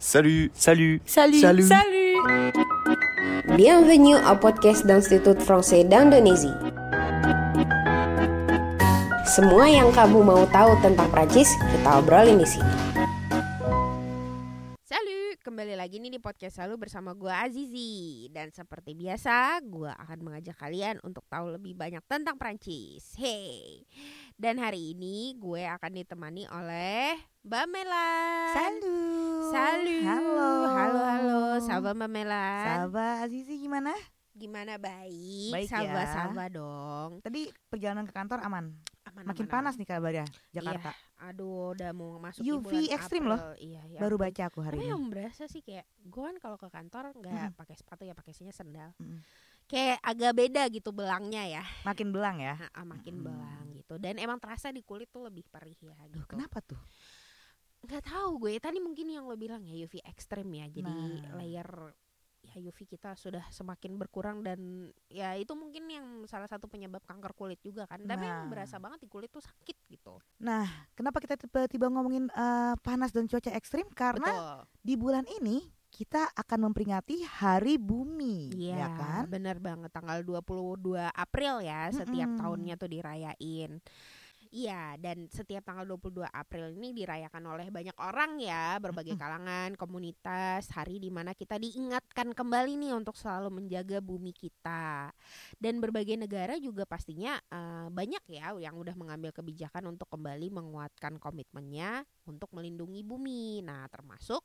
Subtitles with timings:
[0.00, 1.44] Salut Salut Salut.
[1.44, 1.68] Salut.
[1.68, 2.16] Salut.
[3.52, 6.56] Bienvenue au podcast d'Institut Français d'Indonésie.
[9.28, 12.89] Semua yang kamu mau tahu tentang Prancis, kita obrolin di sini.
[15.90, 18.30] Lagi nih di podcast selalu bersama gue Azizi.
[18.30, 23.82] Dan seperti biasa, gue akan mengajak kalian untuk tahu lebih banyak tentang Prancis Hey,
[24.38, 28.14] dan hari ini gue akan ditemani oleh Mbak Mela.
[28.54, 30.50] Salut Salut Halo.
[30.70, 32.46] Halo, halo, sahabat Mbak Mela.
[32.70, 33.90] Sahabat Azizi gimana?
[34.30, 34.78] Gimana?
[34.78, 35.50] Baik?
[35.58, 35.74] Baik ya.
[35.74, 37.10] Sahabat-sahabat dong.
[37.18, 38.78] Tadi perjalanan ke kantor aman
[39.10, 39.80] aman, Makin aman, panas aman.
[39.82, 43.52] nih kabarnya Jakarta Aduh, udah mau masuk UV ekstrim loh.
[43.60, 46.56] Iya, ya Baru baca aku hari Tapi ini yang berasa sih kayak gue kan kalau
[46.56, 48.96] ke kantor nggak pakai sepatu ya pakai sendal.
[48.96, 49.20] Mm-mm.
[49.68, 53.26] Kayak agak beda gitu belangnya ya, Makin belang ya Ha, makin Mm-mm.
[53.28, 53.94] belang gitu.
[54.00, 56.26] Dan emang terasa di kulit tuh lebih perih ya Duh, gitu.
[56.26, 56.80] kenapa tuh?
[57.86, 58.58] Nggak tahu gue.
[58.58, 60.66] Tadi mungkin yang lo bilang ya UV ekstrim ya.
[60.68, 60.90] Jadi
[61.22, 61.36] Nah.
[61.38, 61.70] layer
[62.50, 64.58] ya UV kita sudah semakin berkurang dan
[65.06, 68.02] ya itu mungkin yang salah satu penyebab kanker kulit juga kan.
[68.02, 68.46] Tapi Nah.
[68.46, 70.18] berasa banget di kulit tuh sakit gitu.
[70.92, 73.86] Kenapa kita tiba-tiba ngomongin eh, panas dan cuaca ekstrim?
[73.90, 74.58] Karena Betul.
[74.82, 79.22] di bulan ini kita akan memperingati Hari Bumi Iya ya kan?
[79.26, 80.78] bener banget tanggal 22
[81.10, 82.38] April ya setiap Mm-mm.
[82.38, 83.82] tahunnya tuh dirayain
[84.50, 90.66] Iya dan setiap tanggal 22 April ini dirayakan oleh banyak orang ya berbagai kalangan komunitas
[90.74, 95.14] hari di mana kita diingatkan kembali nih untuk selalu menjaga bumi kita
[95.54, 101.22] dan berbagai negara juga pastinya eh, banyak ya yang udah mengambil kebijakan untuk kembali menguatkan
[101.22, 104.42] komitmennya untuk melindungi bumi nah termasuk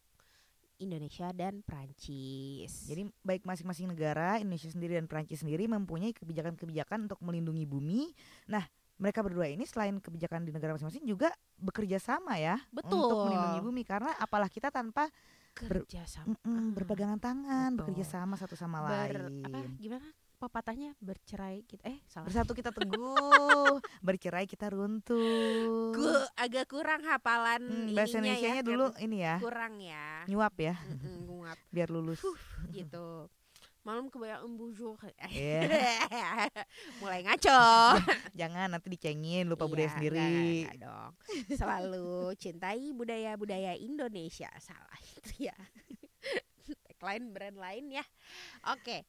[0.75, 2.91] Indonesia dan Prancis.
[2.91, 8.11] Jadi baik masing-masing negara, Indonesia sendiri dan Prancis sendiri mempunyai kebijakan-kebijakan untuk melindungi bumi.
[8.51, 13.03] Nah, mereka berdua ini selain kebijakan di negara masing-masing juga bekerja sama ya Betul.
[13.03, 15.11] untuk melindungi bumi karena apalah kita tanpa
[15.51, 17.79] kerja sama mm-mm, berpegangan tangan, Betul.
[17.91, 19.45] bekerja sama satu sama ber lain.
[19.45, 25.95] apa gimana pepatahnya bercerai kita eh salah Bersatu kita teguh, bercerai kita runtuh.
[25.95, 30.07] gue agak kurang hafalan Hmm, bahasa ininya Indonesia-nya ya, dulu kan ini ya, kurang ya
[30.27, 32.19] nyuap ya, Mm-mm, nguap biar lulus.
[32.67, 33.31] gitu
[33.85, 34.97] malam kebanyakan embujur
[35.29, 35.61] Iya.
[37.01, 37.61] mulai ngaco.
[38.39, 40.17] Jangan nanti dicengin lupa Iya, budaya sendiri.
[40.19, 41.11] enggak, enggak dong.
[41.53, 44.49] Selalu cintai budaya-budaya Indonesia.
[44.57, 45.55] Salah itu ya.
[46.89, 48.05] Tagline brand lain ya.
[48.73, 49.05] Oke.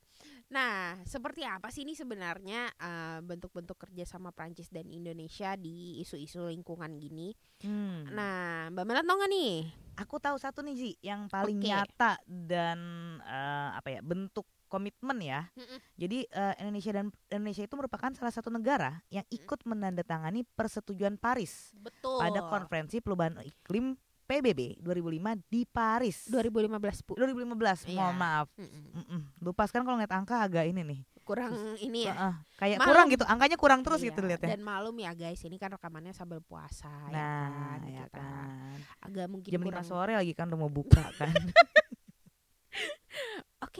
[0.46, 6.46] Nah seperti apa sih ini sebenarnya eh, bentuk-bentuk kerja sama Prancis dan Indonesia di isu-isu
[6.46, 7.32] lingkungan gini?
[7.64, 8.04] Hmm.
[8.12, 9.64] nah Mbak Mela tau gak nih?
[9.96, 11.72] Aku tahu satu nih Zi yang paling Oke.
[11.72, 12.78] nyata dan
[13.24, 14.44] eh, apa ya bentuk
[14.76, 15.48] komitmen ya.
[15.52, 15.78] Mm-mm.
[15.96, 21.72] Jadi eh, Indonesia dan Indonesia itu merupakan salah satu negara yang ikut menandatangani persetujuan Paris
[21.74, 26.26] betul pada konferensi perubahan iklim PBB 2005 di Paris.
[26.26, 27.94] 2015 Bu 2015, Iya.
[27.96, 28.46] mohon maaf.
[28.52, 28.84] Mm-mm.
[28.92, 29.20] Mm-mm.
[29.38, 31.02] Lupa sekarang kalau ngeliat angka agak ini nih.
[31.22, 32.86] kurang ini ya Heeh, kayak Malum.
[32.86, 34.46] kurang gitu, angkanya kurang terus Iya, gitu lihatnya.
[34.46, 38.78] dan malum ya guys ini kan rekamannya sambil puasa Nah, ya ya kan, Kita kan.
[39.02, 41.34] agak mungkin Jam 5 kurang sore lagi kan udah mau buka kan.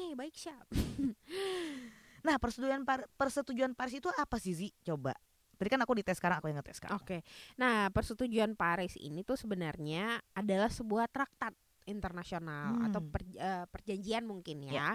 [0.06, 0.66] Oke, baik siap.
[2.22, 4.74] Nah, persetujuan par- persetujuan Paris itu apa sih, Zi?
[4.82, 5.14] Coba.
[5.54, 6.98] Tadi kan aku dites sekarang, aku yang ngetes sekarang.
[6.98, 7.22] Oke.
[7.54, 11.54] Nah, persetujuan Paris ini tuh sebenarnya adalah sebuah traktat
[11.86, 12.86] internasional Hmm.
[12.90, 14.88] atau per- eh, perjanjian mungkin ya, Ya.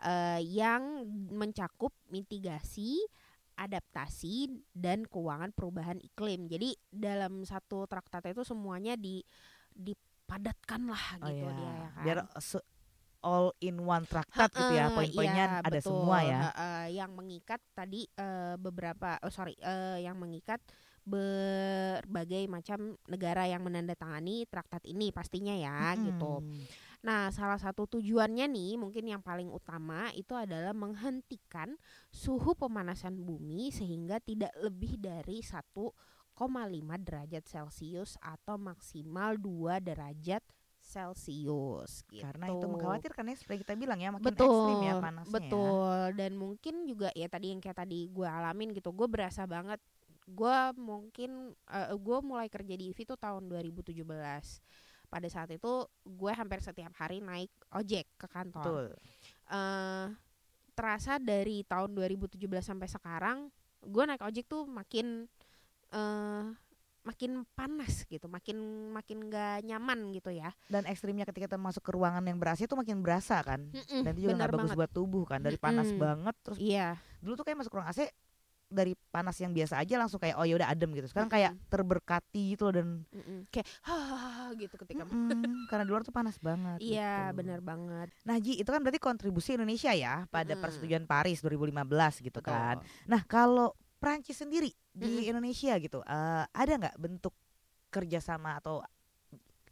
[0.00, 3.02] eh, yang mencakup mitigasi,
[3.56, 6.46] adaptasi dan keuangan perubahan iklim.
[6.46, 9.26] Jadi dalam satu traktat itu semuanya di
[9.74, 12.02] dipadatkan lah Oh gitu ya, dia ya kan.
[12.02, 12.66] biar se-
[13.26, 15.90] all in one traktat gitu ya, Heeh, poin-poinnya iya, ada betul.
[15.90, 16.40] semua ya.
[16.54, 20.62] Heeh, yang mengikat tadi eh, beberapa oh sorry eh, yang mengikat
[21.06, 26.42] berbagai macam negara yang menandatangani traktat ini pastinya ya gitu.
[26.42, 26.86] Mm-mm.
[27.06, 31.78] Nah, salah satu tujuannya nih mungkin yang paling utama itu adalah menghentikan
[32.10, 35.86] suhu pemanasan bumi sehingga tidak lebih dari 1,5
[37.06, 40.42] derajat Celcius atau maksimal 2 derajat
[40.86, 42.22] Celcius gitu.
[42.22, 45.26] Karena itu mengkhawatirkan ya, seperti kita bilang ya, makin betul ekstrim ya panasnya.
[45.26, 45.34] ya.
[45.34, 49.82] betul dan mungkin juga ya tadi yang kayak tadi gue alamin gitu gue berasa banget
[50.26, 51.54] gue mungkin
[51.94, 54.02] gue mulai kerja di IV tuh tahun 2017
[55.06, 59.54] pada saat itu gue hampir setiap hari naik ojek ke kantor Betul.
[59.54, 60.06] eh
[60.76, 63.38] terasa dari tahun 2017 sampai sekarang
[63.86, 65.30] gue naik ojek tuh makin
[65.94, 66.44] eh
[67.06, 68.58] makin panas gitu makin
[68.90, 72.66] makin gak nyaman gitu ya Dan ekstrimnya ketika kita masuk ke ruangan yang ber AC
[72.66, 73.62] itu makin berasa kan.
[73.70, 74.78] Mm-mm, Dan itu juga nggak bagus banget.
[74.82, 75.38] buat tubuh kan.
[75.38, 76.02] Dari panas Mm-mm.
[76.02, 78.10] banget terus iya dulu tuh kayak masuk ruang AC
[78.66, 81.06] dari panas yang biasa aja langsung kayak oh ya udah adem gitu.
[81.06, 83.46] Sekarang kayak terberkati gitu loh dan Mm-mm.
[83.54, 83.96] kayak ha
[84.58, 86.82] gitu ketika mm-mm, karena di luar tuh panas banget.
[86.82, 87.38] Iya gitu.
[87.38, 90.62] benar banget Nah Ji itu kan berarti kontribusi Indonesia ya pada Mm-mm.
[90.66, 92.50] persetujuan Paris 2015 gitu Betul.
[92.50, 92.76] kan.
[93.06, 93.70] Nah kalau
[94.06, 97.34] Prancis sendiri di Indonesia gitu eh, ada nggak bentuk
[97.90, 98.78] kerjasama atau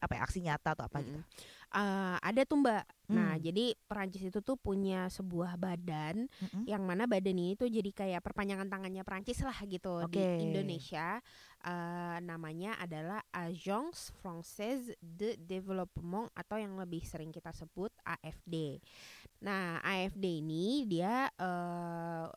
[0.03, 1.23] apa ya, aksi nyata atau apa gitu?
[1.23, 1.53] Mm-mm.
[1.75, 3.45] Eh, ada tuh mbak nah Hmm.
[3.45, 6.65] jadi Perancis itu tuh punya sebuah badan Mm-mm.
[6.65, 10.41] yang mana badan ini tuh jadi kayak perpanjangan tangannya Prancis lah gitu di Oke.
[10.41, 11.21] Indonesia
[11.65, 18.85] Eh, namanya adalah Agence Française de Développement atau yang lebih sering kita sebut AFD.
[19.41, 22.29] Nah AFD ini dia eh,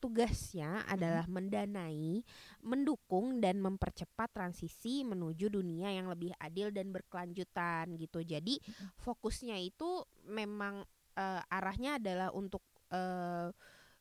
[0.00, 2.24] tugasnya adalah mendanai,
[2.64, 8.24] mendukung dan mempercepat transisi menuju dunia yang lebih adil dan berkelanjutan gitu.
[8.24, 8.56] Jadi
[9.04, 10.82] fokusnya itu memang
[11.14, 13.52] eh, arahnya adalah untuk eh,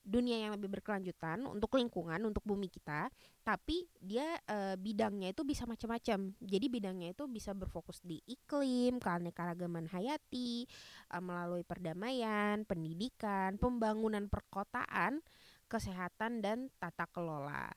[0.10, 3.12] dunia yang lebih berkelanjutan untuk lingkungan untuk bumi kita.
[3.46, 6.34] Tapi dia eh, bidangnya itu bisa macam-macam.
[6.40, 10.66] Jadi bidangnya itu bisa berfokus di iklim keanekaragaman hayati
[11.14, 15.22] eh, melalui perdamaian pendidikan pembangunan perkotaan
[15.70, 17.70] kesehatan dan tata kelola.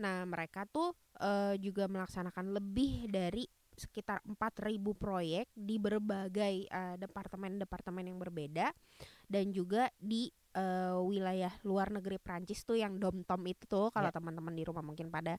[0.00, 3.44] Nah mereka tuh eh, juga melaksanakan lebih dari
[3.76, 8.72] sekitar 4.000 proyek di berbagai eh, departemen-departemen yang berbeda
[9.28, 14.14] dan juga di eh, wilayah luar negeri Prancis tuh yang domtom itu tuh kalau Ya.
[14.16, 15.36] teman-teman di rumah mungkin pada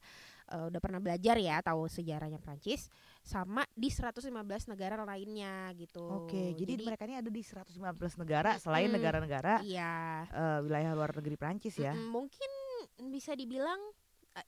[0.47, 2.87] eh, udah pernah belajar ya tahu sejarahnya Prancis
[3.25, 4.29] sama di 115
[4.69, 6.05] negara lainnya gitu.
[6.23, 11.35] Oke, jadi, mereka ini ada di 115 negara selain negara-negara iya eh, wilayah luar negeri
[11.35, 11.97] Prancis ya.
[11.97, 12.51] Mm-mm, mungkin
[13.09, 13.79] bisa dibilang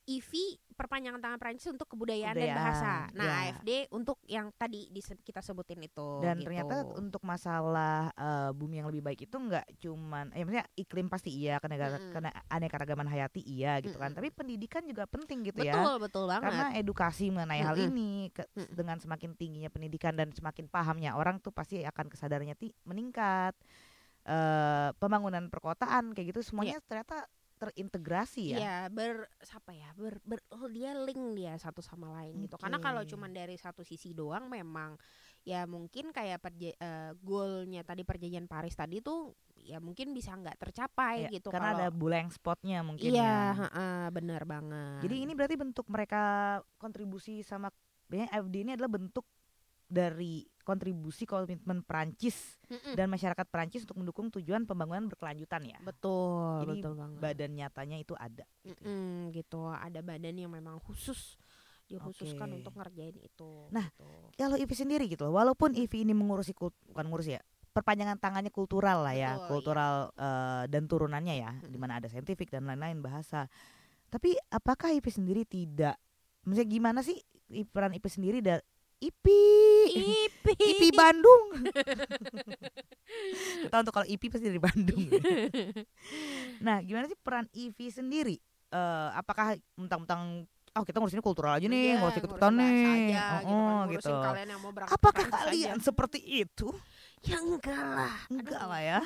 [0.06, 0.32] IV
[0.80, 2.94] perpanjangan tangan Prancis untuk kebudayaan, dan Kebudayaan, bahasa.
[3.12, 3.36] Nah, ya.
[3.52, 4.88] AFD untuk yang tadi
[5.26, 6.24] kita sebutin itu.
[6.24, 6.48] Dan gitu.
[6.48, 11.30] ternyata untuk masalah eh, bumi yang lebih baik itu nggak cuman, ya maksudnya iklim pasti
[11.36, 12.14] iya, kenegara, Mm-mm.
[12.16, 14.16] kene- anekaragaman hayati iya gitu kan.
[14.16, 16.00] Tapi pendidikan juga penting gitu betul ya.
[16.00, 16.46] betul banget.
[16.48, 17.90] Karena edukasi mengenai hal Mm-mm.
[17.92, 18.72] ini ke- Mm-mm.
[18.72, 22.56] dengan semakin tingginya pendidikan dan semakin pahamnya orang tuh pasti akan kesadarannya
[22.88, 23.52] meningkat.
[24.30, 27.26] eh pembangunan perkotaan kayak gitu semuanya ternyata
[27.60, 28.58] terintegrasi ya.
[28.58, 29.92] Iya, ber apa ya?
[30.00, 32.56] Ber, ber oh, dia link dia satu sama lain gitu.
[32.56, 34.96] Karena kalau cuman dari satu sisi doang memang
[35.44, 40.56] ya mungkin kayak perja, eh, goalnya tadi perjanjian Paris tadi tuh ya mungkin bisa nggak
[40.56, 43.68] tercapai Ya, gitu karena ada blank spotnya mungkin Iya, ya.
[43.68, 45.04] heeh, benar banget.
[45.04, 46.22] Jadi ini berarti bentuk mereka
[46.80, 47.68] kontribusi sama
[48.10, 49.28] FD ini adalah bentuk
[49.90, 52.94] dari kontribusi komitmen Prancis Mm-mm.
[52.94, 55.82] dan masyarakat Prancis untuk mendukung tujuan pembangunan berkelanjutan ya.
[55.82, 57.18] betul, Jadi betul banget.
[57.18, 58.46] Badan nyatanya itu ada.
[58.62, 58.94] gitu ya.
[58.94, 59.66] Mm-mm, gitu.
[59.66, 61.42] Ada badan yang memang khusus
[61.90, 62.58] dikhususkan Oke.
[62.62, 63.50] untuk ngerjain itu.
[63.74, 64.06] Nah, gitu.
[64.38, 67.42] Kalau IVI sendiri gitu loh, walaupun IVI ini mengurusi bukan ngurus ya,
[67.74, 69.50] perpanjangan tangannya kultural lah ya, Betul, iya.
[69.50, 71.82] kultural eh, dan turunannya ya, di Mm-mm.
[71.82, 73.50] mana ada saintifik dan lain-lain bahasa.
[74.14, 75.98] Tapi apakah IPI sendiri tidak
[76.48, 77.20] Maksudnya gimana sih
[77.70, 78.40] peran IPI sendiri
[79.00, 80.54] IPI Ipi.
[80.54, 81.44] IPI Bandung.
[83.66, 85.02] Kita untuk kalau IPI pasti dari Bandung.
[86.66, 88.36] nah, gimana sih peran IPI sendiri?
[88.70, 90.46] Eh apakah mentang-mentang
[90.78, 92.86] oh kita ngurusin kultural aja nih, Iya, ngurusin bahasa nih.
[92.86, 94.22] aja, Oh, gitu, kan, ngurusin gitu.
[94.22, 95.84] kalian yang mau Apakah kalian aja.
[95.84, 96.68] seperti itu?
[97.26, 98.16] Ya enggak lah.
[98.30, 99.00] Enggak Aduh, lah ya.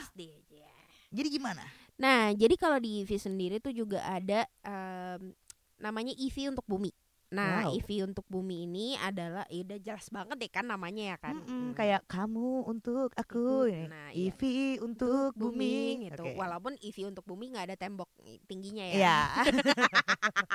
[1.13, 1.63] Jadi gimana?
[1.95, 5.31] Nah, jadi kalau di IV sendiri tuh juga ada em,
[5.79, 6.91] namanya IV untuk bumi.
[7.33, 7.81] Nah, Wow.
[7.81, 11.33] IV untuk bumi ini adalah ya udah jelas banget deh kan namanya ya kan.
[11.35, 11.71] Mm-mm, Hmm.
[11.73, 13.65] kayak kamu untuk aku.
[13.89, 14.29] Nah, iya.
[14.29, 14.41] IV
[14.79, 16.07] untuk bumi.
[16.07, 16.21] gitu.
[16.23, 16.37] Oke.
[16.37, 18.13] Walaupun IV untuk bumi nggak ada tembok
[18.45, 18.95] tingginya ya.
[18.95, 19.17] Iya.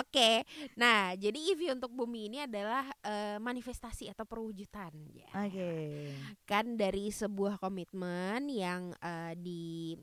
[0.00, 0.44] Oke.
[0.74, 5.28] Nah, jadi IV untuk bumi ini adalah eh, manifestasi atau perwujudan ya.
[5.36, 5.70] Oke.
[6.44, 9.94] Kan dari sebuah komitmen yang eh, di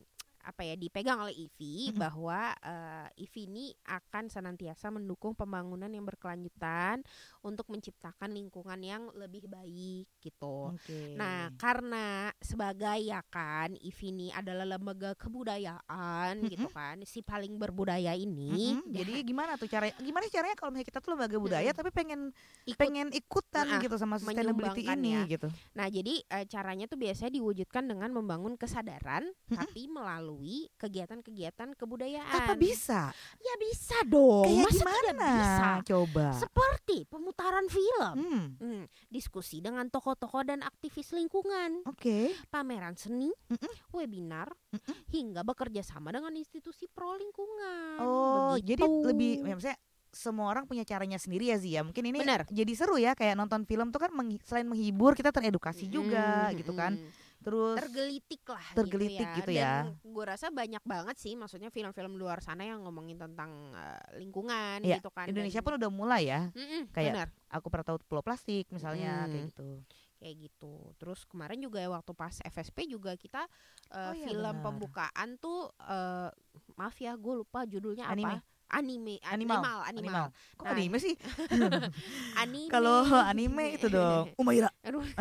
[0.42, 2.00] apa ya dipegang oleh IVI Mm-mm.
[2.00, 7.02] bahwa eh, IVI ini akan senantiasa mendukung pembangunan yang berkelanjutan
[7.42, 10.74] untuk menciptakan lingkungan yang lebih baik gitu.
[10.74, 11.14] Oke.
[11.14, 18.14] Nah, karena sebagai ya kan IVI ini adalah lembaga kebudayaan gitu kan, si paling berbudaya
[18.14, 19.94] ini Mm-mm, jadi gimana tuh caranya?
[19.98, 21.78] Gimana caranya kalau misalnya kita tuh lembaga budaya Mm-mm.
[21.78, 22.22] tapi pengen
[22.66, 25.24] ikut pengen ikutan Nah, gitu sama sustainability ini ya.
[25.28, 25.48] gitu.
[25.76, 29.54] Nah, jadi eh, caranya tuh biasanya diwujudkan dengan membangun kesadaran Mm-mm.
[29.54, 30.31] tapi melalui
[30.78, 32.44] kegiatan-kegiatan kebudayaan.
[32.44, 33.10] Apa bisa?
[33.38, 34.46] Ya bisa dong.
[34.46, 35.00] Kayak Masa gimana?
[35.02, 35.68] tidak bisa?
[35.88, 36.26] Coba.
[36.36, 38.14] Seperti pemutaran film.
[38.14, 42.32] Hmm, Hmm, diskusi dengan tokoh-tokoh dan aktivis lingkungan, oke.
[42.48, 43.74] pameran seni, Mm-mm.
[43.92, 44.96] webinar, Mm-mm.
[45.10, 47.98] hingga bekerja sama dengan institusi pro lingkungan.
[48.00, 49.06] Oh, jadi Begitu.
[49.06, 49.80] lebih ya maksudnya
[50.12, 51.82] semua orang punya caranya sendiri ya sih ya.
[51.82, 52.44] Mungkin ini Benar.
[52.46, 56.58] jadi seru ya kayak nonton film tuh kan menghi- selain menghibur kita teredukasi juga Mm-mm,
[56.58, 57.00] gitu kan.
[57.42, 59.90] Terus tergelitik lah tergelitik gitu ya.
[59.90, 64.80] Dan gue rasa banyak banget sih maksudnya film-film luar sana yang ngomongin tentang eh, lingkungan
[64.80, 65.26] Iya, gitu kan.
[65.26, 69.26] Indonesia dan- pun udah mulai ya Mm-mm, kayak benar, aku pernah tahu pulau plastik misalnya
[69.26, 69.32] Mm.
[69.32, 69.70] kayak gitu
[70.16, 70.74] kayak gitu.
[70.96, 73.50] Terus kemarin juga waktu pas FSP juga kita
[73.90, 74.62] eh, Oh iya, film benar.
[74.62, 76.30] pembukaan tuh eh,
[76.74, 78.38] maaf ya gue lupa judulnya Anime.
[78.38, 78.46] apa.
[78.72, 80.26] Anime, Animal, animal, animal.
[80.56, 81.12] kok Nah, anime sih
[82.40, 82.72] Anime.
[82.72, 85.04] kalau anime itu dong Umaira Aduh.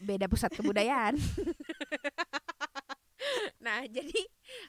[0.00, 1.14] Beda pusat kebudayaan.
[3.64, 4.20] nah, jadi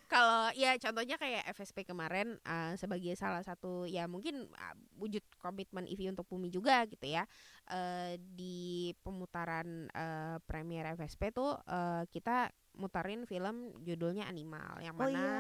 [0.06, 5.90] kalau ya contohnya kayak FSP kemarin uh, sebagai salah satu ya mungkin uh, wujud komitmen
[5.90, 7.26] IVI untuk Bumi juga gitu ya.
[7.66, 8.94] Eh, di
[9.46, 15.40] pemutaran eh, premier FSP tuh eh, kita mutarin film judulnya Animal yang oh mana iya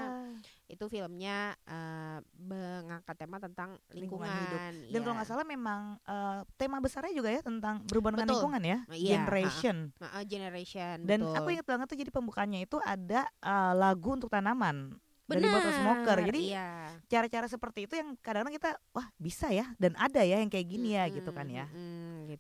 [0.67, 4.71] itu filmnya eh, mengangkat tema tentang Lingkungan lingkungan.
[4.71, 4.93] hidup.
[4.93, 5.17] dan kalau Iya.
[5.17, 9.75] nggak salah memang eh, tema besarnya juga ya tentang berhubungan dengan lingkungan ya Iya, generation
[9.97, 11.33] Nah, eh, generation dan betul.
[11.35, 14.93] aku ingat banget tuh jadi pembukaannya itu ada eh, lagu untuk tanaman
[15.25, 16.69] dari bottle smoker jadi iya.
[17.09, 20.93] cara-cara seperti itu yang kadang-kadang kita wah bisa ya dan ada ya yang kayak gini
[20.93, 21.81] ya gitu kan ya gitu.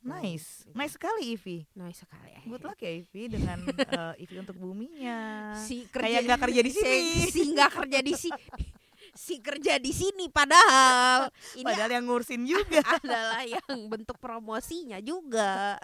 [0.05, 0.63] Nice.
[0.63, 0.71] Gitu.
[0.71, 1.57] nice sekali Ivi.
[1.73, 2.41] Nice sekali ya.
[2.45, 3.57] good luck ya Ivi dengan
[3.97, 5.17] eh, Ivi untuk buminya.
[5.57, 7.25] Si kayak nggak kerja di si- sini.
[7.27, 8.43] si nggak kerja di sini
[9.15, 11.31] si kerja di sini padahal.
[11.55, 12.83] Ini padahal yang ngurusin juga.
[12.83, 15.79] adalah yang bentuk promosinya juga.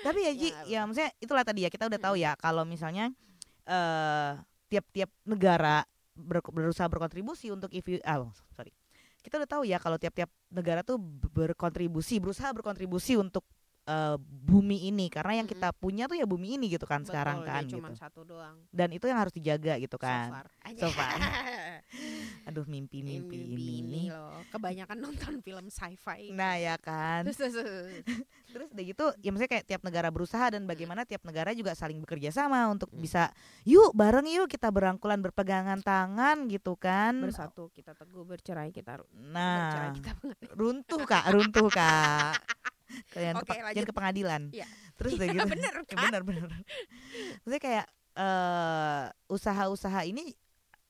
[0.00, 3.12] Tapi ya Ji Ya, ya maksudnya itulah tadi ya kita udah tahu ya kalau misalnya
[3.68, 4.32] eh
[4.68, 8.20] tiap-tiap negara ber- berusaha berkontribusi untuk EV ah
[8.52, 8.72] sorry
[9.28, 10.96] kita udah tahu ya kalau tiap-tiap negara tuh
[11.36, 13.44] berkontribusi berusaha berkontribusi untuk
[13.88, 17.48] eh, bumi ini karena yang kita punya tuh ya bumi ini gitu kan sekarang Betul,
[17.48, 17.96] kan dia gitu.
[17.96, 18.56] satu doang.
[18.68, 20.46] Dan itu yang harus dijaga gitu so kan far.
[20.76, 21.16] So far.
[22.48, 24.44] Aduh mimpi-mimpi Mimpi ini, ini loh.
[24.52, 26.32] Kebanyakan nonton film sci-fi.
[26.32, 27.24] Nah ya kan.
[27.24, 28.04] Terus, terus, terus.
[28.48, 32.00] Terus udah gitu ya maksudnya kayak tiap negara berusaha dan bagaimana tiap negara juga saling
[32.00, 33.28] bekerja sama untuk bisa
[33.68, 37.12] yuk bareng yuk kita berangkulan berpegangan tangan gitu kan.
[37.20, 40.12] bersatu kita teguh bercerai kita Nah, bercerai kita
[40.60, 42.40] runtuh Kak, runtuh Kak.
[43.12, 43.74] Kalian ke, lanjut.
[43.76, 44.42] jangan ke pengadilan.
[44.50, 44.66] Iya.
[44.98, 45.48] Terus udah gitu.
[45.48, 46.48] bener Ya, kan benar benar.
[47.44, 47.86] Maksudnya kayak
[48.18, 50.34] eh usaha-usaha ini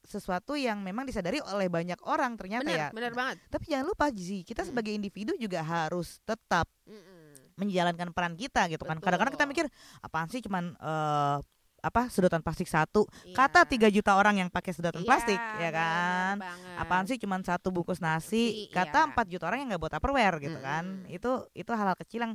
[0.01, 2.89] sesuatu yang memang disadari oleh banyak orang ternyata bener ya.
[2.97, 7.53] bener banget Tapi jangan lupa Ji, kita sebagai individu juga harus tetap Mm-mm.
[7.61, 8.97] menjalankan peran kita gitu kan.
[8.97, 9.05] Betul.
[9.05, 9.67] Kadang-kadang kita mikir
[10.01, 11.37] apaan sih cuman eh,
[11.79, 13.07] apa sedotan plastik satu.
[13.23, 13.37] Iya.
[13.39, 16.35] Kata 3 juta orang yang pakai sedotan Iya, plastik ya kan.
[16.79, 18.67] Apaan sih cuman satu bungkus nasi.
[18.75, 19.15] Kata iya.
[19.15, 20.85] 4 juta orang yang nggak buat Tupperware gitu kan.
[20.85, 21.15] Mm-mm.
[21.15, 22.35] Itu itu hal-hal kecil yang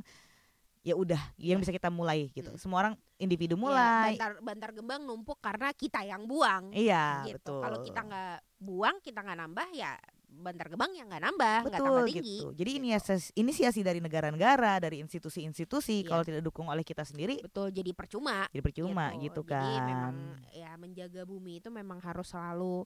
[0.84, 2.52] ya udah yang bisa kita mulai gitu.
[2.52, 2.60] Mm.
[2.60, 4.10] Semua orang individu Iya, mulai.
[4.16, 7.60] bantar bantar gembang numpuk karena kita yang buang Iya, gitu betul.
[7.64, 9.92] kalau kita nggak buang kita nggak nambah ya
[10.34, 12.48] bantar gebang yang nggak nambah nggak tambah tinggi gitu.
[12.52, 13.14] Jadi ini gitu.
[13.38, 16.08] inisiasi dari negara-negara, dari institusi-institusi Iya.
[16.10, 19.62] kalau tidak didukung oleh kita sendiri betul jadi percuma jadi percuma gitu, kan.
[19.62, 20.14] Jadi memang
[20.50, 22.84] ya menjaga bumi itu memang harus selalu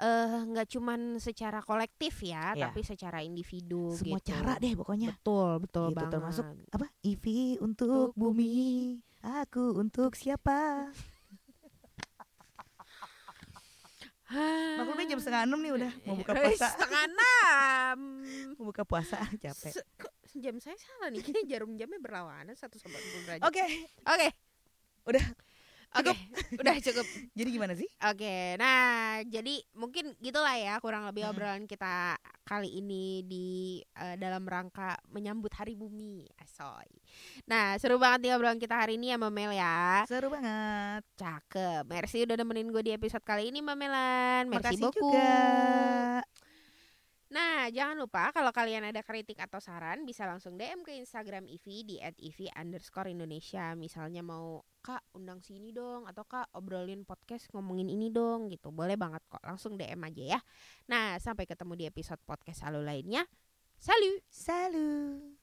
[0.00, 2.72] eh nggak cuman secara kolektif ya, Iya.
[2.72, 4.32] tapi secara individu Semua gitu.
[4.32, 5.12] cara deh pokoknya.
[5.12, 6.12] Betul, betul Gitu, banget.
[6.16, 10.88] termasuk apa Ivi untuk Untuk bumi aku untuk siapa
[14.76, 17.98] maklumnya jam setengah enam nih udah mau buka Eh, puasa Setengah enam.
[18.54, 22.76] mau buka puasa capek Se- kok jam saya salah nih, kayaknya jarum jamnya berlawanan satu
[22.76, 23.42] sama derajat.
[23.42, 23.64] oke
[24.06, 24.28] Oke.
[25.04, 25.24] Udah.
[25.90, 26.14] Oke,
[26.54, 27.02] udah cukup.
[27.38, 27.88] jadi gimana sih?
[28.06, 32.14] Oke, nah jadi mungkin gitulah ya kurang lebih obrolan kita
[32.46, 36.86] kali ini di eh, dalam rangka menyambut Hari Bumi, asoy.
[37.50, 41.02] Nah seru banget nih obrolan kita hari ini ya Mamel ya, seru banget.
[41.18, 41.82] Cakep.
[41.90, 45.34] Merci udah nemenin gue di episode kali ini Mamelan, merci makasih juga
[47.30, 51.86] Nah, jangan lupa kalau kalian ada kritik atau saran bisa langsung DM ke Instagram Ivi
[51.86, 53.78] di @ivi underscore Indonesia.
[53.78, 58.74] Misalnya mau kak undang sini dong atau kak obrolin podcast ngomongin ini dong gitu.
[58.74, 60.40] Boleh banget kok langsung DM aja ya.
[60.90, 63.22] Nah, sampai ketemu di episode podcast Halo lainnya.
[63.78, 64.26] Salut!
[64.28, 65.39] salut